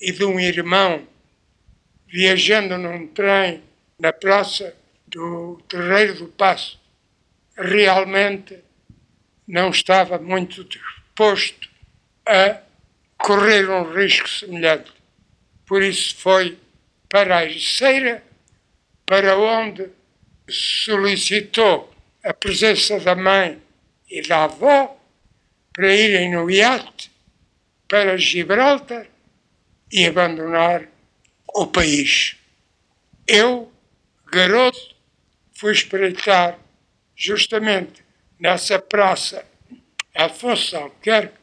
[0.00, 1.06] e de um irmão,
[2.06, 3.62] viajando num trem
[3.98, 4.74] na praça
[5.06, 6.80] do Terreiro do Passo,
[7.56, 8.58] realmente
[9.46, 11.68] não estava muito disposto
[12.26, 12.60] a
[13.20, 14.92] correr um risco semelhante.
[15.66, 16.58] Por isso foi
[17.08, 18.22] para a Ericeira,
[19.06, 19.88] para onde
[20.48, 21.92] solicitou
[22.24, 23.60] a presença da mãe
[24.10, 24.96] e da avó
[25.72, 27.10] para irem no iate
[27.88, 29.06] para Gibraltar
[29.90, 30.86] e abandonar
[31.54, 32.36] o país.
[33.26, 33.72] Eu,
[34.26, 34.94] garoto,
[35.52, 36.58] fui espreitar
[37.16, 38.04] justamente
[38.38, 39.44] nessa praça
[40.14, 41.39] Afonso Alquerque,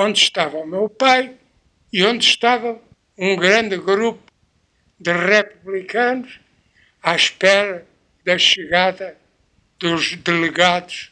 [0.00, 1.34] onde estava o meu pai
[1.92, 2.80] e onde estava
[3.18, 4.22] um grande grupo
[4.96, 6.38] de republicanos
[7.02, 7.84] à espera
[8.24, 9.18] da chegada
[9.76, 11.10] dos delegados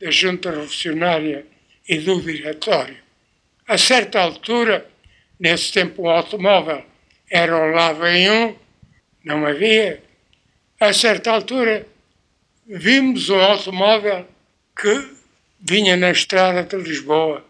[0.00, 1.44] da Junta Revolucionária
[1.86, 2.96] e do Diretório.
[3.68, 4.90] A certa altura,
[5.38, 6.82] nesse tempo o automóvel
[7.30, 8.56] era um lava em um,
[9.22, 10.02] não havia.
[10.80, 11.86] A certa altura,
[12.66, 14.26] vimos um automóvel
[14.74, 15.14] que
[15.60, 17.44] vinha na estrada de Lisboa,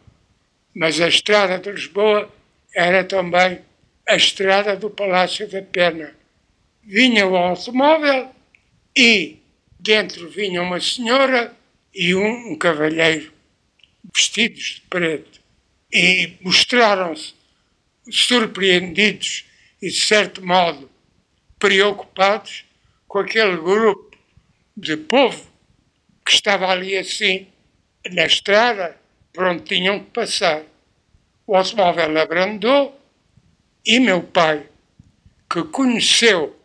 [0.74, 2.32] mas a estrada de Lisboa
[2.74, 3.60] era também
[4.08, 6.14] a estrada do Palácio da Pena.
[6.82, 8.30] Vinha o automóvel
[8.96, 9.38] e
[9.78, 11.54] dentro vinha uma senhora
[11.94, 13.32] e um, um cavalheiro
[14.14, 15.40] vestidos de preto
[15.92, 17.34] e mostraram-se
[18.10, 19.44] surpreendidos
[19.80, 20.90] e, de certo modo,
[21.58, 22.64] preocupados
[23.06, 24.10] com aquele grupo
[24.76, 25.46] de povo
[26.26, 27.46] que estava ali assim
[28.10, 28.98] na estrada
[29.34, 30.62] por onde tinham que passar.
[31.46, 32.98] O automóvel abrandou
[33.84, 34.66] e meu pai,
[35.50, 36.58] que conheceu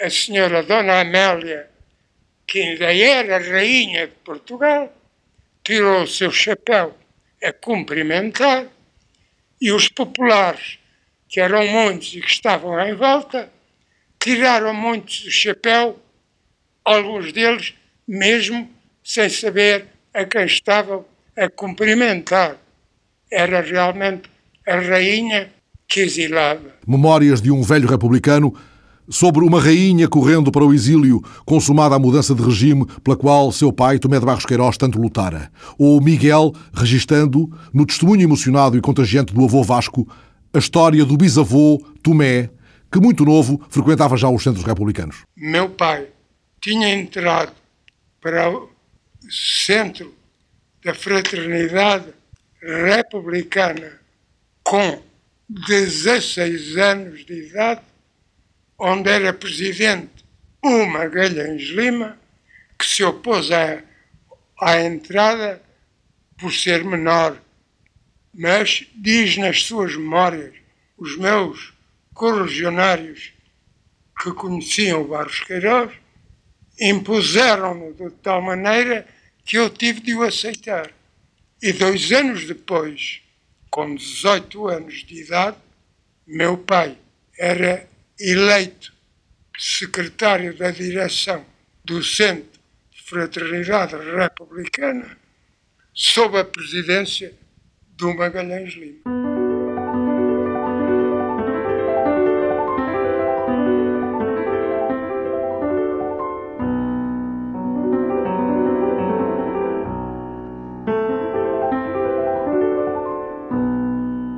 [0.00, 1.70] a senhora Dona Amélia,
[2.46, 4.92] que ainda era rainha de Portugal,
[5.62, 6.98] tirou o seu chapéu
[7.44, 8.66] a cumprimentar
[9.60, 10.78] e os populares,
[11.28, 13.52] que eram muitos e que estavam em volta,
[14.18, 16.00] tiraram muitos o chapéu,
[16.84, 17.74] alguns deles
[18.08, 18.68] mesmo
[19.04, 22.56] sem saber a quem estavam a cumprimentar.
[23.30, 24.30] Era realmente
[24.66, 25.50] a rainha
[25.88, 26.74] que exilava.
[26.86, 28.54] Memórias de um velho republicano
[29.08, 33.72] sobre uma rainha correndo para o exílio, consumada a mudança de regime pela qual seu
[33.72, 35.50] pai, Tomé de Barros Queiroz, tanto lutara.
[35.78, 40.06] Ou Miguel, registando, no testemunho emocionado e contagiante do avô Vasco,
[40.54, 42.50] a história do bisavô Tomé,
[42.90, 45.24] que muito novo frequentava já os centros republicanos.
[45.36, 46.06] Meu pai
[46.60, 47.52] tinha entrado
[48.20, 48.68] para o
[49.30, 50.12] centro
[50.84, 52.12] da fraternidade
[52.60, 54.00] republicana
[54.62, 55.02] com
[55.48, 57.82] 16 anos de idade
[58.78, 60.24] onde era presidente
[60.62, 62.18] o Magalhães Lima,
[62.78, 63.82] que se opôs à,
[64.60, 65.62] à entrada
[66.38, 67.36] por ser menor,
[68.34, 70.54] mas diz nas suas memórias
[70.96, 71.72] os meus
[72.14, 73.32] correligionários
[74.20, 75.92] que conheciam o Barros Queiroz,
[76.80, 79.06] impuseram-no de tal maneira
[79.44, 80.92] que eu tive de o aceitar.
[81.62, 83.22] E dois anos depois,
[83.70, 85.56] com 18 anos de idade,
[86.26, 86.96] meu pai
[87.38, 88.92] era eleito
[89.58, 91.44] secretário da direção
[91.84, 95.16] do Centro de Fraternidade Republicana
[95.92, 97.34] sob a presidência
[97.96, 99.31] do Magalhães Lima.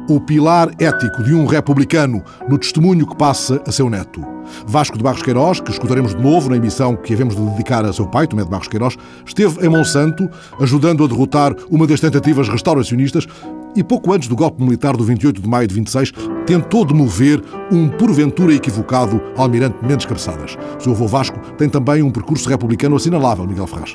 [0.09, 4.25] O pilar ético de um republicano no testemunho que passa a seu neto.
[4.67, 7.93] Vasco de Barros Queiroz, que escutaremos de novo na emissão que havemos de dedicar a
[7.93, 10.29] seu pai, Tomé de Barros Queiroz, esteve em Monsanto,
[10.61, 13.27] ajudando a derrotar uma das tentativas restauracionistas
[13.77, 16.13] e pouco antes do golpe militar do 28 de maio de 26,
[16.47, 20.57] tentou demover um porventura equivocado almirante Mendes Cabeçadas.
[20.79, 23.93] O seu avô Vasco tem também um percurso republicano assinalável, Miguel Ferraz.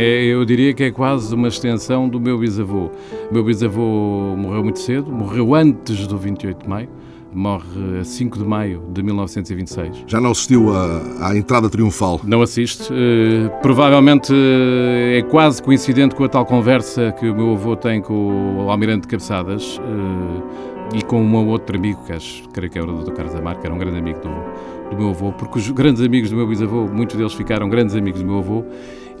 [0.00, 2.90] É, eu diria que é quase uma extensão do meu bisavô.
[3.30, 6.88] O meu bisavô morreu muito cedo, morreu antes do 28 de maio
[7.32, 10.04] morre a 5 de maio de 1926.
[10.06, 12.20] Já não assistiu à, à entrada triunfal?
[12.24, 12.92] Não assiste.
[12.92, 18.00] Uh, provavelmente uh, é quase coincidente com a tal conversa que o meu avô tem
[18.00, 22.78] com o Almirante de Cabeçadas uh, e com um outro amigo, que acho, creio que
[22.78, 23.12] era o Dr.
[23.12, 26.30] Carlos Amar, que era um grande amigo do, do meu avô, porque os grandes amigos
[26.30, 28.64] do meu bisavô, muitos deles ficaram grandes amigos do meu avô,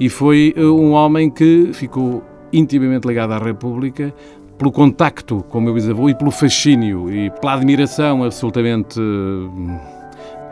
[0.00, 4.14] e foi um homem que ficou intimamente ligado à República,
[4.56, 9.78] pelo contacto com o meu bisavô e pelo fascínio e pela admiração absolutamente hum,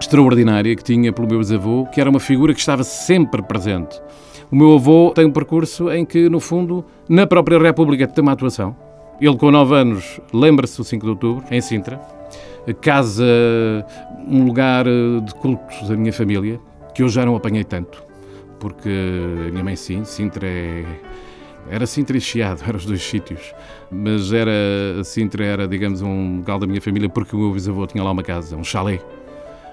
[0.01, 4.01] extraordinária que tinha pelo meu bisavô, que era uma figura que estava sempre presente.
[4.51, 8.33] O meu avô tem um percurso em que, no fundo, na própria República tem uma
[8.33, 8.75] atuação.
[9.21, 12.01] Ele, com 9 anos, lembra-se do 5 de outubro, em Sintra,
[12.81, 13.25] casa
[14.27, 16.61] um lugar de culto da minha família,
[16.95, 18.08] que eu já não apanhei tanto,
[18.59, 20.85] porque a minha mãe, sim, Sintra é
[21.71, 23.55] era Sintra e Chiado, eram os dois sítios.
[23.91, 24.53] Mas era,
[25.05, 28.23] Sintra era, digamos, um lugar da minha família porque o meu bisavô tinha lá uma
[28.23, 29.01] casa, um chalé.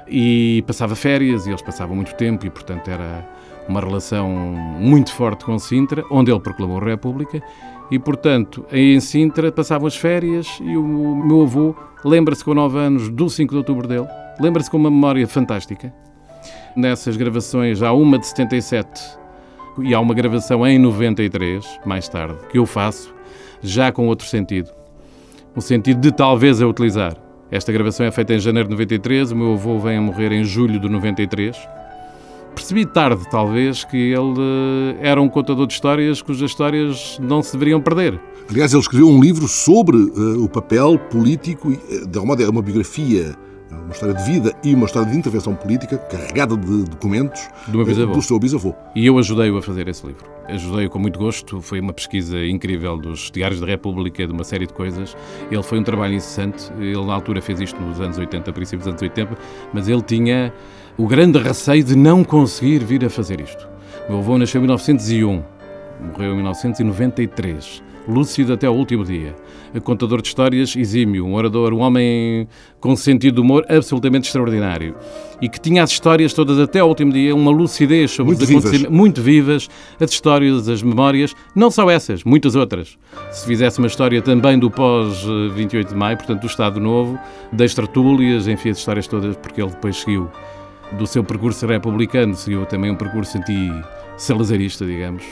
[0.07, 3.27] E passava férias e eles passavam muito tempo e, portanto, era
[3.67, 7.41] uma relação muito forte com Sintra, onde ele proclamou a República.
[7.89, 13.09] E, portanto, em Sintra passavam as férias e o meu avô lembra-se com 9 anos
[13.09, 14.07] do 5 de outubro dele,
[14.39, 15.93] lembra-se com uma memória fantástica.
[16.75, 19.01] Nessas gravações, há uma de 77
[19.79, 23.15] e há uma gravação em 93, mais tarde, que eu faço,
[23.61, 24.69] já com outro sentido.
[25.55, 27.15] O sentido de talvez a utilizar.
[27.49, 30.43] Esta gravação é feita em janeiro de 93, o meu avô vem a morrer em
[30.43, 31.55] julho de 93.
[32.53, 37.53] Percebi tarde, talvez, que ele eh, era um contador de histórias cujas histórias não se
[37.53, 38.19] deveriam perder.
[38.49, 42.61] Aliás, ele escreveu um livro sobre uh, o papel político, uh, de alguma maneira, uma
[42.61, 43.35] biografia
[43.71, 48.13] uma história de vida e uma história de intervenção política carregada de documentos do, bisavô.
[48.13, 48.75] do seu bisavô.
[48.95, 50.25] E eu ajudei-o a fazer esse livro.
[50.47, 51.61] Ajudei-o com muito gosto.
[51.61, 55.15] Foi uma pesquisa incrível dos Diários da República, de uma série de coisas.
[55.49, 56.71] Ele foi um trabalho incessante.
[56.79, 59.37] Ele, na altura, fez isto nos anos 80, princípios dos anos 80,
[59.73, 60.53] mas ele tinha
[60.97, 63.67] o grande receio de não conseguir vir a fazer isto.
[64.07, 65.43] O meu avô nasceu em 1901,
[66.11, 69.35] morreu em 1993 lúcido até ao último dia.
[69.83, 72.47] Contador de histórias exímio, um orador, um homem
[72.79, 74.95] com sentido de humor absolutamente extraordinário.
[75.41, 78.49] E que tinha as histórias todas até ao último dia, uma lucidez sobre muito os
[78.49, 78.97] acontecimentos vivas.
[78.97, 82.97] muito vivas, as histórias, as memórias, não só essas, muitas outras.
[83.31, 87.19] Se fizesse uma história também do pós-28 de maio, portanto do Estado Novo,
[87.51, 90.29] das tertúlias, enfim, as histórias todas, porque ele depois seguiu
[90.93, 95.23] do seu percurso republicano, seguiu também um percurso anti-salazarista, digamos,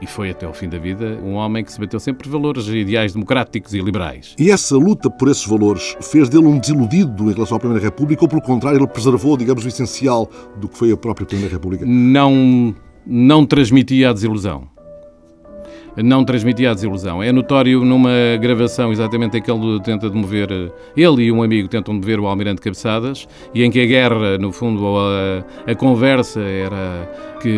[0.00, 2.66] e foi até ao fim da vida um homem que se bateu sempre por valores
[2.66, 4.34] e ideais democráticos e liberais.
[4.38, 8.24] E essa luta por esses valores fez dele um desiludido em relação à Primeira República
[8.24, 11.84] ou, pelo contrário, ele preservou, digamos, o essencial do que foi a própria Primeira República?
[11.86, 12.74] Não,
[13.06, 14.69] não transmitia a desilusão
[15.96, 17.22] não transmitia a desilusão.
[17.22, 20.48] É notório numa gravação exatamente em que ele tenta demover,
[20.96, 24.52] ele e um amigo tentam demover o Almirante Cabeçadas, e em que a guerra, no
[24.52, 27.54] fundo, a, a conversa era que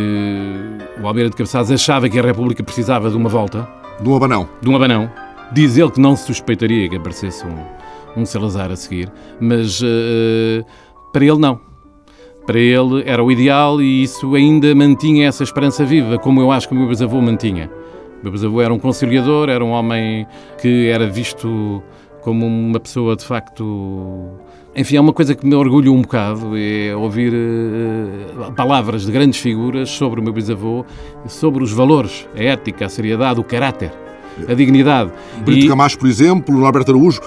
[1.02, 3.68] o Almirante Cabeçadas achava que a República precisava de uma volta.
[4.00, 4.48] De um abanão.
[4.60, 5.10] De um abanão.
[5.52, 10.64] Diz ele que não se suspeitaria que aparecesse um, um Salazar a seguir, mas uh,
[11.12, 11.60] para ele não.
[12.46, 16.68] Para ele era o ideal e isso ainda mantinha essa esperança viva, como eu acho
[16.68, 17.70] que o meu bisavô mantinha.
[18.22, 20.26] Meu bisavô era um conciliador, era um homem
[20.60, 21.82] que era visto
[22.20, 24.30] como uma pessoa de facto.
[24.74, 29.40] Enfim, é uma coisa que me orgulho um bocado, é ouvir uh, palavras de grandes
[29.40, 30.86] figuras sobre o meu bisavô,
[31.26, 33.90] sobre os valores, a ética, a seriedade, o caráter
[34.48, 35.10] a dignidade.
[35.44, 35.68] Brito e...
[35.68, 37.20] Camacho, por exemplo, Norberto Araújo,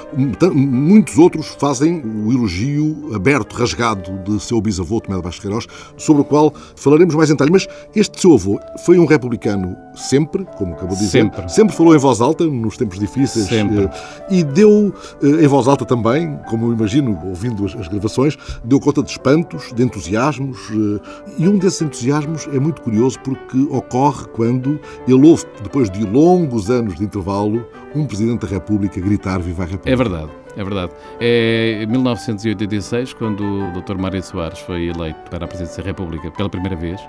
[0.54, 6.22] muitos outros fazem o elogio aberto, rasgado de seu bisavô, Tomé de Bastos Queiroz, sobre
[6.22, 7.52] o qual falaremos mais em detalhe.
[7.52, 11.24] Mas este seu avô foi um republicano sempre, como acabou de dizer.
[11.24, 11.50] Sempre.
[11.50, 13.48] Sempre falou em voz alta, nos tempos difíceis.
[13.48, 13.86] Sempre.
[13.86, 13.90] Eh,
[14.30, 19.02] e deu eh, em voz alta também, como eu imagino, ouvindo as gravações, deu conta
[19.02, 20.58] de espantos, de entusiasmos.
[20.72, 26.04] Eh, e um desses entusiasmos é muito curioso porque ocorre quando ele ouve, depois de
[26.06, 27.66] longos anos de intervalo,
[27.96, 29.92] um Presidente da República gritar Viva a República.
[29.92, 30.92] É verdade, é verdade.
[31.20, 33.98] É em 1986, quando o Dr.
[33.98, 37.00] Mário Soares foi eleito para a Presidência da República pela primeira vez,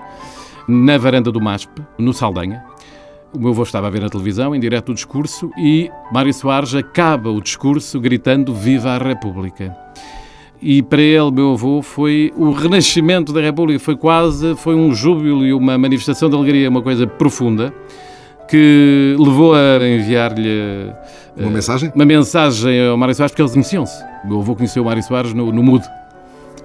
[0.67, 2.63] na varanda do MASP, no Saldanha,
[3.33, 6.73] o meu avô estava a ver na televisão, em direto o discurso, e Mário Soares
[6.73, 9.75] acaba o discurso gritando Viva a República.
[10.61, 15.45] E para ele, meu avô, foi o renascimento da República, foi quase, foi um júbilo
[15.45, 17.73] e uma manifestação de alegria, uma coisa profunda
[18.47, 20.93] que levou a enviar-lhe
[21.35, 21.91] uma uh, mensagem?
[21.93, 24.03] Uma mensagem ao Mário Soares, porque eles conheciam-se.
[24.23, 25.85] O meu avô conheceu o Mário Soares no, no MUD.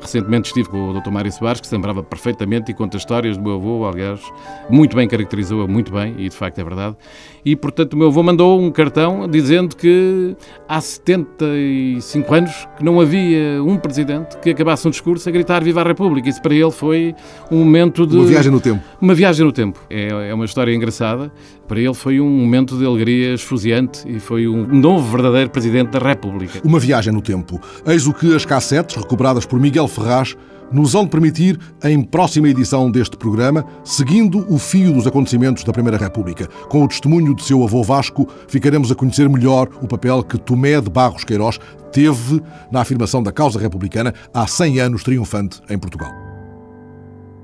[0.03, 1.11] Recentemente estive com o Dr.
[1.11, 4.20] Mário Soares, que se lembrava perfeitamente e conta histórias do meu avô, aliás,
[4.68, 6.97] muito bem caracterizou-a, muito bem, e de facto é verdade.
[7.45, 10.37] E, portanto, o meu avô mandou um cartão dizendo que
[10.68, 15.80] há 75 anos que não havia um presidente que acabasse um discurso a gritar Viva
[15.80, 16.28] a República.
[16.28, 17.14] Isso para ele foi
[17.49, 18.16] um momento de...
[18.16, 18.83] Uma viagem no tempo.
[19.01, 19.80] Uma viagem no tempo.
[19.89, 21.33] É, é uma história engraçada.
[21.67, 25.99] Para ele foi um momento de alegria esfuziante e foi um novo verdadeiro presidente da
[25.99, 26.61] República.
[26.65, 27.61] Uma viagem no tempo.
[27.87, 30.37] Eis o que as cassetes, recuperadas por Miguel Ferraz,
[30.73, 35.99] nos vão permitir em próxima edição deste programa, seguindo o fio dos acontecimentos da Primeira
[35.99, 36.47] República.
[36.69, 40.81] Com o testemunho de seu avô Vasco, ficaremos a conhecer melhor o papel que Tomé
[40.81, 41.59] de Barros Queiroz
[41.93, 42.41] teve
[42.71, 46.22] na afirmação da causa republicana há 100 anos triunfante em Portugal.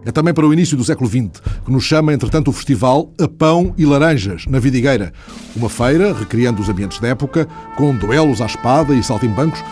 [0.04, 3.28] É também para o início do século XX que nos chama, entretanto, o festival A
[3.28, 5.12] Pão e Laranjas, na Vidigueira.
[5.54, 7.46] Uma feira, recriando os ambientes da época,
[7.76, 9.62] com duelos à espada e saltimbancos,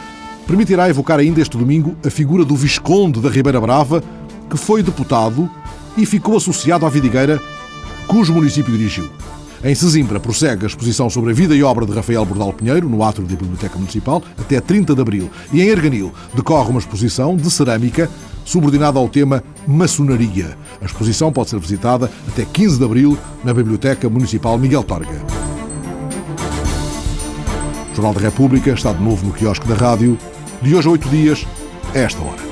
[0.47, 4.03] permitirá evocar ainda este domingo a figura do Visconde da Ribeira Brava,
[4.51, 5.51] que foi deputado
[5.97, 7.41] e ficou associado à Vidigueira,
[8.07, 9.09] cujo município dirigiu.
[9.67, 13.03] Em Sesimbra prossegue a exposição sobre a vida e obra de Rafael Bordal Pinheiro, no
[13.03, 15.29] átrio da Biblioteca Municipal, até 30 de abril.
[15.53, 18.09] E em Erganil decorre uma exposição de cerâmica
[18.45, 20.57] subordinada ao tema Maçonaria.
[20.81, 25.21] A exposição pode ser visitada até 15 de abril na Biblioteca Municipal Miguel Torga.
[27.91, 30.17] O Jornal da República está de novo no quiosque da rádio
[30.63, 31.45] de hoje a oito dias,
[31.93, 32.46] a esta hora.